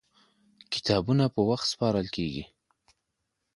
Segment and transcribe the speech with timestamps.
[0.73, 2.43] کتابونه په وخت سپارل کېږي.